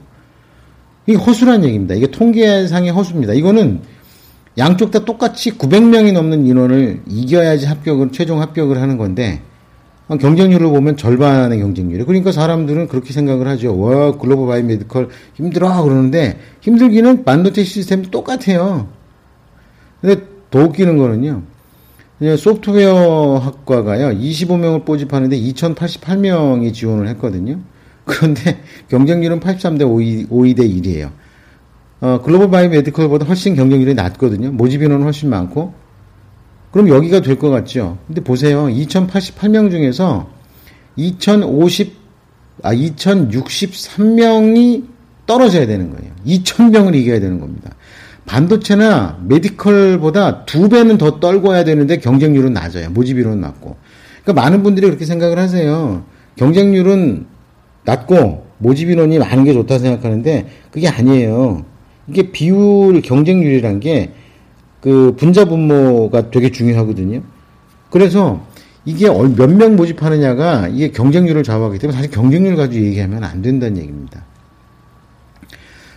이게 1.05 1.15
허수란 1.17 1.63
얘기입니다. 1.63 1.93
이게 1.93 2.07
통계상의 2.07 2.91
허수입니다. 2.91 3.33
이거는 3.33 3.81
양쪽 4.57 4.89
다 4.89 5.05
똑같이 5.05 5.51
900명이 5.51 6.11
넘는 6.13 6.47
인원을 6.47 7.03
이겨야지 7.07 7.67
합격을, 7.67 8.11
최종 8.11 8.41
합격을 8.41 8.81
하는 8.81 8.97
건데, 8.97 9.41
경쟁률을 10.07 10.67
보면 10.69 10.97
절반의 10.97 11.59
경쟁률이. 11.59 12.05
그러니까 12.05 12.31
사람들은 12.31 12.87
그렇게 12.87 13.13
생각을 13.13 13.47
하죠. 13.49 13.79
와, 13.79 14.17
글로벌 14.17 14.47
바이오메디컬 14.47 15.09
힘들어. 15.35 15.83
그러는데, 15.83 16.39
힘들기는 16.61 17.25
반도체 17.25 17.63
시스템 17.63 18.01
똑같아요. 18.03 18.87
근데 20.01 20.21
더 20.49 20.63
웃기는 20.63 20.97
거는요. 20.97 21.43
소프트웨어 22.37 23.37
학과가요, 23.37 24.09
25명을 24.17 24.85
모집하는데 24.85 25.37
2088명이 25.37 26.73
지원을 26.73 27.07
했거든요. 27.09 27.59
그런데 28.05 28.61
경쟁률은 28.89 29.39
83대 29.39 29.89
52, 29.89 30.27
52대 30.27 30.59
1이에요. 30.59 31.11
어, 32.01 32.21
글로벌 32.23 32.49
바이오메디컬보다 32.51 33.25
훨씬 33.25 33.55
경쟁률이 33.55 33.93
낮거든요. 33.95 34.51
모집 34.51 34.81
인원은 34.81 35.03
훨씬 35.03 35.29
많고. 35.29 35.73
그럼 36.71 36.89
여기가 36.89 37.21
될 37.21 37.37
것 37.39 37.49
같죠? 37.49 37.97
근데 38.07 38.21
보세요. 38.21 38.65
2088명 38.67 39.71
중에서 39.71 40.27
2050, 40.97 41.95
아, 42.63 42.73
2063명이 42.73 44.83
떨어져야 45.25 45.65
되는 45.67 45.89
거예요. 45.91 46.11
2000명을 46.25 46.95
이겨야 46.95 47.19
되는 47.19 47.39
겁니다. 47.39 47.71
반도체나 48.25 49.19
메디컬보다 49.27 50.45
두 50.45 50.69
배는 50.69 50.97
더 50.97 51.19
떨궈야 51.19 51.63
되는데 51.63 51.97
경쟁률은 51.97 52.53
낮아요. 52.53 52.89
모집 52.89 53.19
인원은 53.19 53.41
낮고. 53.41 53.75
그러니까 54.23 54.41
많은 54.41 54.63
분들이 54.63 54.87
그렇게 54.87 55.05
생각을 55.05 55.37
하세요. 55.37 56.03
경쟁률은 56.35 57.27
낮고 57.83 58.45
모집 58.57 58.89
인원이 58.89 59.19
많은 59.19 59.43
게 59.43 59.53
좋다 59.53 59.77
생각하는데 59.77 60.47
그게 60.71 60.87
아니에요. 60.87 61.65
이게 62.07 62.31
비율 62.31 63.01
경쟁률이란 63.01 63.79
게 63.79 64.11
그 64.85 65.15
분자 65.17 65.45
분모가 65.45 66.29
되게 66.29 66.51
중요하거든요. 66.51 67.23
그래서 67.89 68.45
이게 68.85 69.07
몇 69.09 69.49
명 69.49 69.75
모집하느냐가 69.75 70.67
이게 70.67 70.91
경쟁률을 70.91 71.41
좌우하기 71.41 71.79
때문에 71.79 71.95
사실 71.95 72.11
경쟁률 72.11 72.55
가지고 72.55 72.85
얘기하면 72.85 73.23
안 73.23 73.41
된다는 73.41 73.77
얘기입니다. 73.77 74.23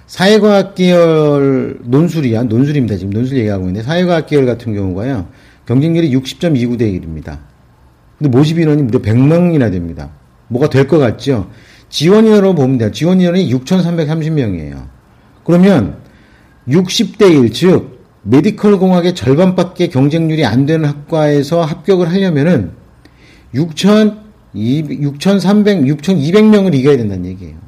사회과학 0.08 0.74
계열 0.74 1.78
논술이야 1.84 2.44
논술입니다. 2.44 2.96
지금 2.96 3.12
논술 3.12 3.36
얘기하고 3.38 3.68
있는데 3.68 3.82
사회과학 3.82 4.26
계열 4.26 4.46
같은 4.46 4.74
경우가요. 4.74 5.28
경쟁률이 5.66 6.10
60.29대 6.16 6.80
1입니다. 6.80 7.38
근데 8.16 8.30
모집 8.30 8.58
인원이 8.58 8.82
무려 8.82 9.00
100명이나 9.00 9.70
됩니다. 9.70 10.10
뭐가 10.48 10.70
될 10.70 10.88
것 10.88 10.98
같죠? 10.98 11.50
지원 11.90 12.26
인원으로 12.26 12.54
보면 12.54 12.78
돼요. 12.78 12.90
지원 12.90 13.20
인원이 13.20 13.52
6,330명이에요. 13.52 14.86
그러면 15.44 15.98
60대 16.66 17.30
1, 17.44 17.52
즉, 17.52 17.98
메디컬 18.22 18.78
공학의 18.78 19.14
절반밖에 19.14 19.88
경쟁률이 19.88 20.44
안 20.44 20.66
되는 20.66 20.88
학과에서 20.88 21.62
합격을 21.62 22.10
하려면은 22.10 22.72
6,300, 23.54 24.16
6,200명을 24.56 26.74
이겨야 26.74 26.96
된다는 26.96 27.26
얘기예요. 27.26 27.67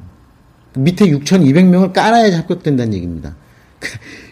밑에 0.75 1.05
6,200명을 1.07 1.93
깔아야지 1.93 2.35
합격된다는 2.37 2.93
얘기입니다. 2.93 3.35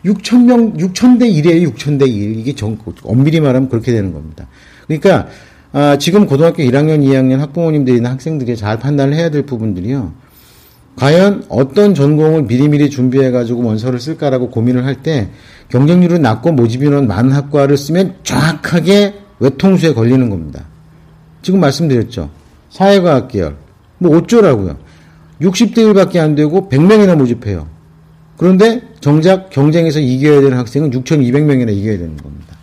6,000명, 0.06 0.78
6,000대 0.78 1.24
1이에요, 1.24 1.74
6,000대 1.74 2.08
1. 2.08 2.38
이게 2.40 2.54
정, 2.54 2.78
엄밀히 3.04 3.40
말하면 3.40 3.70
그렇게 3.70 3.92
되는 3.92 4.14
겁니다. 4.14 4.48
그러니까, 4.88 5.28
아, 5.72 5.98
지금 5.98 6.26
고등학교 6.28 6.64
1학년, 6.64 7.04
2학년 7.04 7.38
학부모님들이나 7.38 8.12
학생들이 8.12 8.56
잘 8.56 8.80
판단을 8.80 9.14
해야 9.14 9.30
될 9.30 9.44
부분들이요. 9.44 10.14
과연 10.96 11.46
어떤 11.50 11.96
전공을 11.96 12.44
미리미리 12.44 12.90
준비해가지고 12.90 13.64
원서를 13.64 14.00
쓸까라고 14.00 14.50
고민을 14.50 14.86
할 14.86 14.96
때 14.96 15.30
경쟁률은 15.70 16.22
낮고 16.22 16.52
모집인원 16.52 17.08
많은 17.08 17.32
학과를 17.32 17.78
쓰면 17.78 18.16
정확하게 18.24 19.14
외통수에 19.40 19.94
걸리는 19.94 20.30
겁니다. 20.30 20.66
지금 21.42 21.60
말씀드렸죠. 21.62 22.30
사회과학 22.70 23.30
계열. 23.30 23.56
뭐 23.98 24.18
어쩌라고요. 24.18 24.78
60대 25.42 25.78
1밖에 25.78 26.18
안 26.18 26.36
되고 26.36 26.70
100명이나 26.70 27.16
모집해요. 27.16 27.68
그런데 28.38 28.82
정작 29.02 29.50
경쟁에서 29.50 30.00
이겨야 30.00 30.42
되는 30.42 30.58
학생은 30.58 30.92
6,200명이나 30.92 31.76
이겨야 31.76 31.98
되는 31.98 32.18
겁니다. 32.18 32.56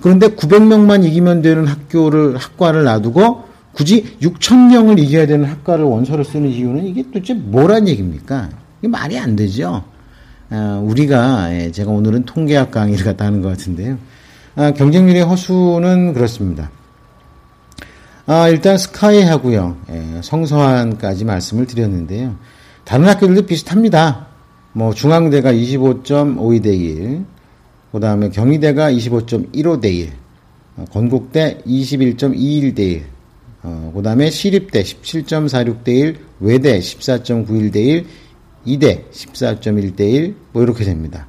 그런데 0.00 0.28
900명만 0.28 1.04
이기면 1.04 1.42
되는 1.42 1.66
학교를 1.66 2.36
학과를 2.36 2.84
놔두고 2.84 3.44
굳이 3.72 4.16
6,000명을 4.22 4.98
이겨야 4.98 5.26
되는 5.26 5.48
학과를 5.48 5.84
원서를 5.84 6.24
쓰는 6.24 6.48
이유는 6.48 6.84
이게 6.86 7.02
도대체 7.02 7.34
뭐란 7.34 7.88
얘기입니까? 7.88 8.48
이게 8.80 8.88
말이 8.88 9.18
안 9.18 9.36
되죠. 9.36 9.84
아, 10.50 10.80
우리가 10.82 11.54
예, 11.54 11.70
제가 11.70 11.90
오늘은 11.90 12.24
통계학 12.24 12.70
강의를 12.70 13.04
갖다 13.04 13.26
하는 13.26 13.42
것 13.42 13.48
같은데요. 13.48 13.98
아, 14.56 14.72
경쟁률의 14.72 15.22
허수는 15.22 16.14
그렇습니다. 16.14 16.70
아, 18.30 18.46
일단 18.50 18.76
스카이 18.76 19.22
하고요. 19.22 19.78
예, 19.88 20.20
성서환까지 20.22 21.24
말씀을 21.24 21.66
드렸는데요. 21.66 22.36
다른 22.84 23.08
학교들도 23.08 23.46
비슷합니다. 23.46 24.26
뭐 24.74 24.92
중앙대가 24.92 25.50
25.52 25.50 26.62
대 26.62 26.76
1, 26.76 27.24
그 27.90 28.00
다음에 28.00 28.28
경희대가 28.28 28.92
25.15 28.92 29.80
대 29.80 29.90
1, 29.90 30.12
어, 30.76 30.84
건국대 30.92 31.62
21.21 31.66 32.76
대 32.76 32.84
1, 32.84 33.04
어, 33.62 33.92
그 33.96 34.02
다음에 34.02 34.28
시립대 34.28 34.82
17.46 34.82 35.82
대 35.82 35.92
1, 35.94 36.18
외대 36.40 36.78
14.91 36.78 37.72
대 37.72 37.80
1, 37.80 38.06
이대 38.66 39.06
14.1 39.10 39.96
대 39.96 40.06
1, 40.06 40.36
뭐 40.52 40.62
이렇게 40.62 40.84
됩니다. 40.84 41.26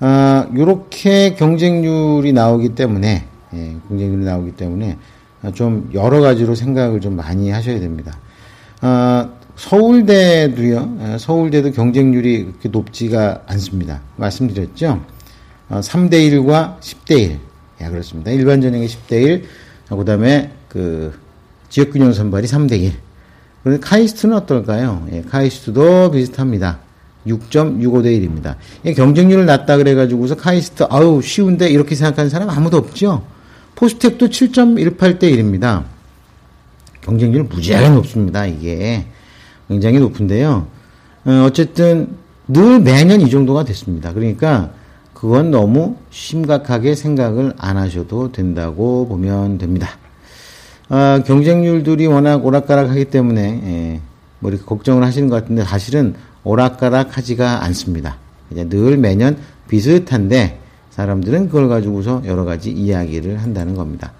아, 0.00 0.48
요렇게 0.56 1.34
경쟁률이 1.34 2.32
나오기 2.32 2.70
때문에, 2.70 3.24
예, 3.52 3.76
경쟁률이 3.86 4.24
나오기 4.24 4.52
때문에 4.52 4.96
좀 5.52 5.90
여러 5.94 6.20
가지로 6.20 6.54
생각을 6.54 7.00
좀 7.00 7.16
많이 7.16 7.50
하셔야 7.50 7.80
됩니다. 7.80 8.18
아, 8.80 9.28
서울대도요, 9.56 10.98
예, 11.00 11.18
서울대도 11.18 11.72
경쟁률이 11.72 12.44
그렇게 12.44 12.68
높지가 12.68 13.42
않습니다. 13.46 14.00
말씀드렸죠? 14.16 15.00
3대1과 15.70 16.50
어, 16.50 16.78
10대1. 16.80 17.38
예, 17.80 17.88
그렇습니다. 17.88 18.30
일반 18.30 18.60
전형이 18.60 18.86
10대1, 18.86 19.42
그 19.88 20.04
다음에 20.04 20.50
그 20.68 21.12
지역균형 21.68 22.12
선발이 22.12 22.46
3대1. 22.46 22.92
그런데 23.62 23.80
카이스트는 23.80 24.36
어떨까요? 24.36 25.06
예, 25.12 25.22
카이스트도 25.22 26.10
비슷합니다. 26.10 26.78
6.65대 27.26 28.06
1입니다. 28.06 28.56
예, 28.84 28.92
경쟁률을 28.92 29.46
낮다 29.46 29.76
그래가지고서 29.78 30.36
카이스트, 30.36 30.84
아우, 30.90 31.22
쉬운데 31.22 31.68
이렇게 31.68 31.94
생각하는 31.94 32.28
사람 32.28 32.50
아무도 32.50 32.76
없죠? 32.76 33.24
포스텍도 33.84 34.28
7.18대 34.28 35.24
1입니다. 35.24 35.84
경쟁률 37.02 37.44
무지하게 37.44 37.90
높습니다, 37.90 38.46
이게. 38.46 39.04
굉장히 39.68 39.98
높은데요. 39.98 40.66
어, 41.26 41.44
어쨌든 41.46 42.16
늘 42.48 42.80
매년 42.80 43.20
이 43.20 43.28
정도가 43.28 43.64
됐습니다. 43.64 44.14
그러니까 44.14 44.70
그건 45.12 45.50
너무 45.50 45.96
심각하게 46.10 46.94
생각을 46.94 47.52
안 47.58 47.76
하셔도 47.76 48.32
된다고 48.32 49.06
보면 49.06 49.58
됩니다. 49.58 49.90
아, 50.88 51.22
경쟁률들이 51.26 52.06
워낙 52.06 52.44
오락가락하기 52.44 53.06
때문에 53.06 53.40
예, 53.42 54.00
뭐 54.38 54.50
이렇게 54.50 54.64
걱정을 54.64 55.04
하시는 55.04 55.28
것 55.28 55.36
같은데 55.36 55.62
사실은 55.64 56.14
오락가락하지가 56.44 57.64
않습니다. 57.64 58.16
늘 58.50 58.96
매년 58.96 59.36
비슷한데 59.68 60.63
사람들은 60.94 61.46
그걸 61.46 61.68
가지고서 61.68 62.22
여러 62.24 62.44
가지 62.44 62.70
이야기를 62.70 63.42
한다는 63.42 63.74
겁니다. 63.74 64.12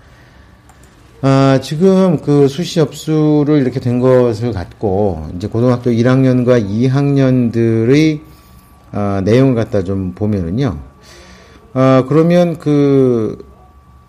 아, 1.23 1.61
지금 1.63 2.21
그 2.21 2.49
수시 2.49 2.75
접수를 2.75 3.61
이렇게 3.61 3.79
된 3.79 4.01
것을 4.01 4.53
갖고 4.53 5.29
이제 5.37 5.47
고등학교 5.47 5.91
1학년과 5.91 6.69
2학년들의 6.69 8.21
아, 8.91 9.23
내용을 9.25 9.55
갖다 9.55 9.85
좀 9.85 10.15
보면은요. 10.15 10.77
아, 11.75 12.05
그러면 12.09 12.59
그 12.59 13.39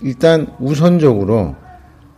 일단 0.01 0.47
우선적으로 0.59 1.55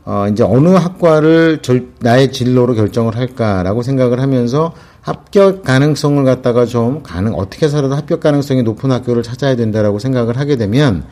어, 0.05 0.27
이제 0.31 0.43
어느 0.43 0.69
학과를 0.69 1.61
절, 1.61 1.89
나의 1.99 2.31
진로로 2.31 2.73
결정을 2.73 3.17
할까라고 3.17 3.81
생각을 3.81 4.21
하면서 4.21 4.73
합격 5.07 5.63
가능성을 5.63 6.21
갖다가 6.25 6.65
좀 6.65 7.01
가능 7.01 7.33
어떻게 7.33 7.65
해서라도 7.65 7.95
합격 7.95 8.19
가능성이 8.19 8.61
높은 8.61 8.91
학교를 8.91 9.23
찾아야 9.23 9.55
된다라고 9.55 9.99
생각을 9.99 10.37
하게 10.37 10.57
되면 10.57 11.05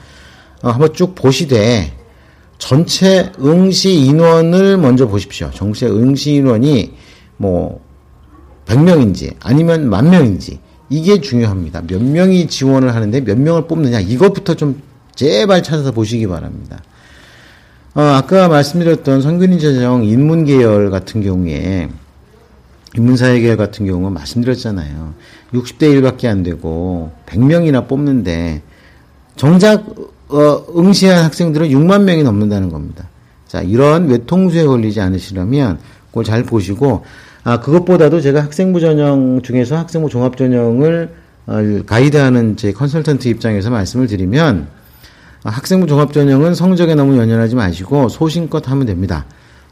어, 0.61 0.69
한번 0.69 0.93
쭉 0.93 1.15
보시되 1.15 1.93
전체 2.57 3.31
응시 3.39 3.93
인원을 3.93 4.75
먼저 4.75 5.07
보십시오. 5.07 5.49
전체 5.53 5.87
응시 5.87 6.33
인원이 6.33 6.91
뭐 7.37 7.79
100명인지 8.65 9.35
아니면 9.39 9.87
만 9.89 10.09
명인지 10.09 10.59
이게 10.89 11.21
중요합니다. 11.21 11.83
몇 11.87 12.03
명이 12.03 12.47
지원을 12.47 12.93
하는데 12.93 13.21
몇 13.21 13.39
명을 13.39 13.67
뽑느냐 13.67 14.01
이것부터 14.01 14.55
좀 14.55 14.81
제발 15.15 15.63
찾아서 15.63 15.93
보시기 15.93 16.27
바랍니다. 16.27 16.83
어, 17.93 18.01
아까 18.01 18.49
말씀드렸던 18.49 19.21
성균인재정 19.21 20.03
인문계열 20.03 20.89
같은 20.91 21.23
경우에 21.23 21.87
인문사회 22.95 23.39
계열 23.39 23.57
같은 23.57 23.85
경우는 23.85 24.13
말씀드렸잖아요. 24.13 25.13
60대 25.53 25.81
1밖에 25.81 26.27
안 26.27 26.43
되고 26.43 27.11
100명이나 27.25 27.87
뽑는데 27.87 28.61
정작 29.35 29.85
어, 30.29 30.65
응시한 30.75 31.23
학생들은 31.23 31.69
6만 31.69 32.03
명이 32.03 32.23
넘는다는 32.23 32.69
겁니다. 32.69 33.07
자, 33.47 33.61
이런 33.61 34.07
외통수에 34.07 34.65
걸리지 34.65 35.01
않으시려면 35.01 35.79
그걸 36.07 36.23
잘 36.23 36.43
보시고 36.43 37.03
아, 37.43 37.59
그것보다도 37.59 38.21
제가 38.21 38.41
학생부 38.43 38.79
전형 38.79 39.41
중에서 39.43 39.77
학생부 39.77 40.09
종합 40.09 40.35
전형을 40.35 41.13
어, 41.47 41.57
가이드하는 41.85 42.57
제 42.57 42.71
컨설턴트 42.71 43.27
입장에서 43.27 43.69
말씀을 43.69 44.07
드리면 44.07 44.67
아, 45.43 45.49
학생부 45.51 45.85
종합 45.85 46.11
전형은 46.11 46.55
성적에 46.55 46.95
너무 46.95 47.17
연연하지 47.17 47.55
마시고 47.55 48.09
소신껏 48.09 48.67
하면 48.67 48.87
됩니다. 48.87 49.25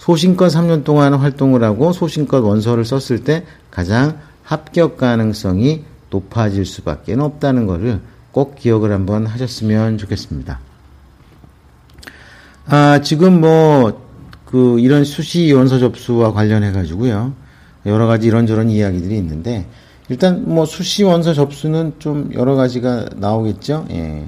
소신껏 0.03 0.51
3년 0.51 0.83
동안 0.83 1.13
활동을 1.13 1.63
하고 1.63 1.93
소신껏 1.93 2.43
원서를 2.43 2.83
썼을 2.83 3.23
때 3.23 3.45
가장 3.71 4.19
합격 4.43 4.97
가능성이 4.97 5.85
높아질 6.09 6.65
수밖에 6.65 7.13
없다는 7.13 7.67
것을 7.67 8.01
꼭 8.33 8.55
기억을 8.55 8.91
한번 8.91 9.25
하셨으면 9.25 9.97
좋겠습니다. 9.97 10.59
아, 12.65 12.99
지금 13.01 13.39
뭐, 13.39 14.01
그, 14.43 14.77
이런 14.81 15.05
수시 15.05 15.49
원서 15.53 15.79
접수와 15.79 16.33
관련해 16.33 16.73
가지고요. 16.73 17.33
여러 17.85 18.05
가지 18.05 18.27
이런저런 18.27 18.69
이야기들이 18.69 19.17
있는데, 19.17 19.65
일단 20.09 20.43
뭐 20.45 20.65
수시 20.65 21.03
원서 21.03 21.33
접수는 21.33 21.93
좀 21.99 22.29
여러 22.33 22.55
가지가 22.55 23.05
나오겠죠. 23.15 23.85
예. 23.91 24.25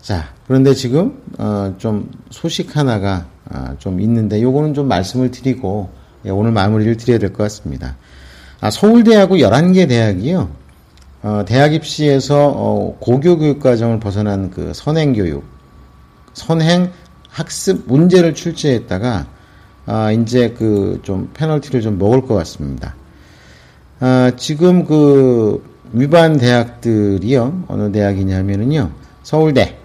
자, 0.00 0.28
그런데 0.46 0.72
지금, 0.72 1.20
어, 1.36 1.74
좀 1.78 2.10
소식 2.30 2.76
하나가, 2.76 3.26
아, 3.39 3.39
좀 3.78 4.00
있는데, 4.00 4.40
요거는 4.42 4.74
좀 4.74 4.88
말씀을 4.88 5.30
드리고, 5.30 5.88
예, 6.24 6.30
오늘 6.30 6.52
마무리를 6.52 6.96
드려야 6.96 7.18
될 7.18 7.32
것 7.32 7.42
같습니다. 7.44 7.96
아, 8.60 8.70
서울대하고 8.70 9.36
11개 9.38 9.88
대학이요. 9.88 10.48
어, 11.22 11.42
대학 11.46 11.72
입시에서 11.74 12.48
어, 12.54 12.96
고교 13.00 13.38
교육 13.38 13.60
과정을 13.60 14.00
벗어난 14.00 14.50
그 14.50 14.72
선행 14.74 15.12
교육, 15.12 15.44
선행 16.34 16.90
학습 17.28 17.84
문제를 17.86 18.34
출제했다가 18.34 19.26
아, 19.86 20.12
이제 20.12 20.50
그 20.50 21.00
좀 21.02 21.30
페널티를 21.34 21.80
좀 21.80 21.98
먹을 21.98 22.22
것 22.22 22.34
같습니다. 22.34 22.94
아, 24.00 24.32
지금 24.36 24.84
그 24.84 25.62
위반 25.92 26.36
대학들이요 26.38 27.64
어느 27.68 27.92
대학이냐면은요 27.92 28.90
서울대, 29.22 29.76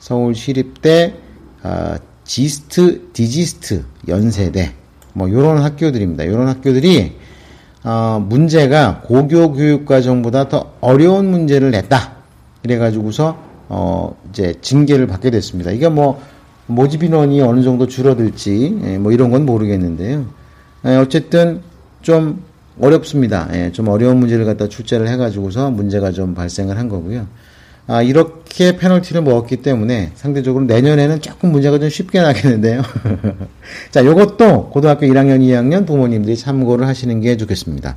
서울시립대, 0.00 1.14
어, 1.62 1.96
지스트, 2.24 3.10
디지스트 3.12 3.84
연세대 4.08 4.72
뭐 5.14 5.30
요런 5.30 5.58
학교들입니다. 5.58 6.26
요런 6.26 6.48
학교들이 6.48 7.16
어, 7.84 8.24
문제가 8.28 9.00
고교 9.04 9.52
교육과정보다 9.52 10.48
더 10.48 10.72
어려운 10.80 11.30
문제를 11.30 11.70
냈다. 11.72 12.12
이래가지고서 12.62 13.36
어, 13.68 14.16
이제 14.30 14.54
징계를 14.60 15.06
받게 15.06 15.30
됐습니다. 15.30 15.70
이게 15.72 15.88
뭐 15.88 16.20
모집 16.66 17.02
인원이 17.02 17.40
어느 17.40 17.62
정도 17.62 17.86
줄어들지 17.86 18.80
예, 18.84 18.98
뭐 18.98 19.12
이런 19.12 19.30
건 19.30 19.44
모르겠는데요. 19.44 20.26
예, 20.86 20.96
어쨌든 20.96 21.60
좀 22.02 22.42
어렵습니다. 22.80 23.48
예, 23.52 23.72
좀 23.72 23.88
어려운 23.88 24.18
문제를 24.18 24.44
갖다 24.44 24.68
출제를 24.68 25.08
해가지고서 25.08 25.70
문제가 25.70 26.12
좀 26.12 26.34
발생을 26.34 26.78
한 26.78 26.88
거고요. 26.88 27.26
아, 27.86 28.00
이렇게 28.00 28.76
페널티를 28.76 29.22
먹었기 29.22 29.56
때문에 29.56 30.12
상대적으로 30.14 30.64
내년에는 30.64 31.20
조금 31.20 31.50
문제가 31.50 31.78
좀 31.78 31.88
쉽게 31.88 32.20
나겠는데요. 32.20 32.82
자, 33.90 34.04
요것도 34.04 34.70
고등학교 34.70 35.06
1학년, 35.06 35.40
2학년 35.40 35.86
부모님들이 35.86 36.36
참고를 36.36 36.86
하시는 36.86 37.20
게 37.20 37.36
좋겠습니다. 37.36 37.96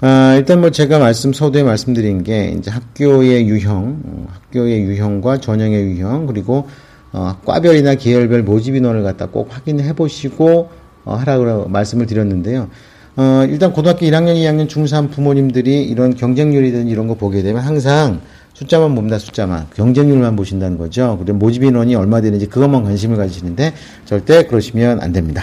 아, 0.00 0.34
일단 0.36 0.60
뭐 0.60 0.70
제가 0.70 0.98
말씀, 0.98 1.32
서두에 1.32 1.62
말씀드린 1.62 2.22
게 2.22 2.54
이제 2.58 2.70
학교의 2.70 3.48
유형, 3.48 4.00
어, 4.04 4.26
학교의 4.30 4.82
유형과 4.82 5.40
전형의 5.40 5.84
유형, 5.84 6.26
그리고 6.26 6.68
어, 7.12 7.38
과별이나 7.44 7.94
계열별 7.94 8.42
모집 8.42 8.74
인원을 8.74 9.02
갖다 9.02 9.26
꼭 9.26 9.48
확인해 9.50 9.92
보시고 9.94 10.68
어, 11.04 11.14
하라고 11.14 11.68
말씀을 11.68 12.06
드렸는데요. 12.06 12.68
어, 13.16 13.46
일단 13.48 13.72
고등학교 13.72 14.04
1학년, 14.04 14.34
2학년, 14.36 14.68
중3 14.68 15.10
부모님들이 15.10 15.84
이런 15.84 16.14
경쟁률이든 16.14 16.88
이런 16.88 17.06
거 17.06 17.14
보게 17.14 17.42
되면 17.42 17.62
항상 17.62 18.20
숫자만 18.56 18.94
봅니다, 18.94 19.18
숫자만. 19.18 19.66
경쟁률만 19.74 20.34
보신다는 20.34 20.78
거죠. 20.78 21.18
그리고 21.20 21.36
모집 21.36 21.62
인원이 21.62 21.94
얼마 21.94 22.22
되는지 22.22 22.46
그것만 22.46 22.84
관심을 22.84 23.18
가지시는데 23.18 23.74
절대 24.06 24.44
그러시면 24.46 25.02
안 25.02 25.12
됩니다. 25.12 25.42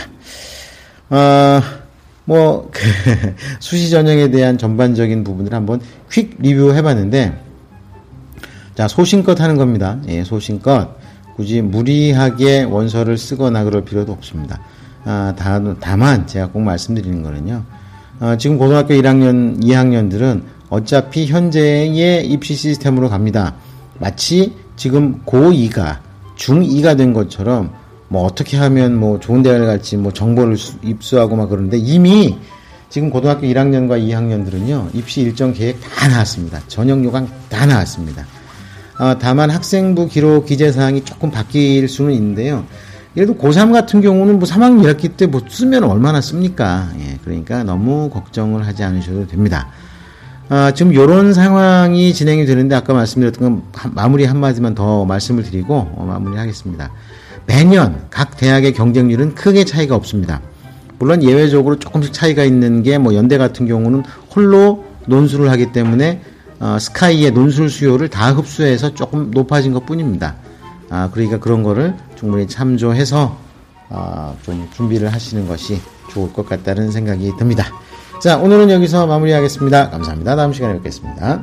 어, 1.11 1.61
뭐, 2.25 2.71
그, 2.71 2.81
수시 3.61 3.91
전형에 3.91 4.31
대한 4.31 4.57
전반적인 4.57 5.23
부분을 5.23 5.53
한번 5.53 5.79
퀵 6.11 6.37
리뷰 6.39 6.73
해봤는데, 6.73 7.39
자, 8.73 8.87
소신껏 8.87 9.39
하는 9.39 9.57
겁니다. 9.57 9.99
예, 10.07 10.23
소신껏. 10.23 10.97
굳이 11.35 11.61
무리하게 11.61 12.63
원서를 12.63 13.19
쓰거나 13.19 13.63
그럴 13.63 13.85
필요도 13.85 14.11
없습니다. 14.11 14.59
아, 15.05 15.35
다, 15.37 15.61
다만, 15.79 16.25
제가 16.25 16.47
꼭 16.47 16.61
말씀드리는 16.61 17.21
거는요. 17.21 17.63
어, 18.21 18.37
지금 18.37 18.57
고등학교 18.57 18.95
1학년, 18.95 19.61
2학년들은 19.61 20.41
어차피 20.73 21.27
현재의 21.27 22.25
입시 22.25 22.55
시스템으로 22.55 23.07
갑니다. 23.07 23.53
마치 23.99 24.53
지금 24.75 25.21
고2가 25.23 25.99
중2가 26.35 26.97
된 26.97 27.13
것처럼 27.13 27.71
뭐 28.07 28.23
어떻게 28.23 28.57
하면 28.57 28.99
뭐 28.99 29.19
좋은 29.19 29.43
대학을 29.43 29.67
갈지 29.67 29.97
뭐 29.97 30.11
정보를 30.11 30.57
입수하고 30.81 31.35
막 31.35 31.49
그러는데 31.49 31.77
이미 31.77 32.39
지금 32.89 33.11
고등학교 33.11 33.45
1학년과 33.45 34.01
2학년들은요 34.01 34.95
입시 34.95 35.21
일정 35.21 35.53
계획 35.53 35.79
다 35.79 36.07
나왔습니다. 36.07 36.59
전형 36.67 37.03
요강 37.03 37.27
다 37.49 37.67
나왔습니다. 37.67 38.25
어, 38.99 39.15
다만 39.19 39.51
학생부 39.51 40.07
기록 40.07 40.47
기재 40.47 40.71
사항이 40.71 41.05
조금 41.05 41.29
바뀔 41.29 41.87
수는 41.87 42.13
있는데요. 42.13 42.65
들어 43.13 43.27
고3 43.35 43.73
같은 43.73 44.01
경우는 44.01 44.39
뭐 44.39 44.47
3학년 44.47 44.81
1학기 44.81 45.15
때 45.15 45.27
뭐 45.27 45.41
쓰면 45.47 45.83
얼마나 45.83 46.19
씁니까? 46.19 46.89
예, 46.97 47.19
그러니까 47.23 47.63
너무 47.63 48.09
걱정을 48.09 48.65
하지 48.65 48.81
않으셔도 48.83 49.27
됩니다. 49.27 49.69
아, 50.55 50.71
지금 50.71 50.93
이런 50.93 51.33
상황이 51.33 52.13
진행이 52.13 52.45
되는데 52.45 52.75
아까 52.75 52.93
말씀드렸던 52.93 53.41
건 53.71 53.91
마무리 53.95 54.23
한마디만 54.23 54.75
더 54.75 55.03
말씀을 55.03 55.41
드리고 55.41 55.73
어, 55.73 56.05
마무리하겠습니다. 56.07 56.91
매년 57.47 58.05
각 58.11 58.37
대학의 58.37 58.73
경쟁률은 58.73 59.33
크게 59.33 59.65
차이가 59.65 59.95
없습니다. 59.95 60.41
물론 60.99 61.23
예외적으로 61.23 61.79
조금씩 61.79 62.13
차이가 62.13 62.43
있는 62.43 62.83
게 62.83 62.99
뭐 62.99 63.15
연대 63.15 63.39
같은 63.39 63.67
경우는 63.67 64.03
홀로 64.35 64.85
논술을 65.07 65.49
하기 65.49 65.71
때문에 65.71 66.21
어, 66.59 66.77
스카이의 66.79 67.31
논술 67.31 67.71
수요를 67.71 68.09
다 68.09 68.31
흡수해서 68.31 68.93
조금 68.93 69.31
높아진 69.31 69.73
것 69.73 69.87
뿐입니다. 69.87 70.35
아, 70.91 71.09
그러니까 71.11 71.39
그런 71.39 71.63
거를 71.63 71.95
충분히 72.13 72.47
참조해서 72.47 73.35
어, 73.89 74.37
좀 74.43 74.69
준비를 74.75 75.11
하시는 75.11 75.47
것이 75.47 75.81
좋을 76.11 76.31
것 76.31 76.47
같다는 76.47 76.91
생각이 76.91 77.31
듭니다. 77.39 77.65
자, 78.23 78.37
오늘은 78.37 78.69
여기서 78.69 79.05
마무리하겠습니다. 79.05 79.89
감사합니다. 79.89 80.37
다음 80.37 80.53
시간에 80.53 80.75
뵙겠습니다. 80.75 81.41